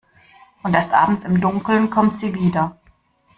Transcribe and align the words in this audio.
Und 0.63 0.73
erst 0.73 0.93
abends 0.93 1.23
im 1.25 1.39
Dunkeln 1.39 1.91
kommt 1.91 2.17
sie 2.17 2.33
wieder. 2.33 2.79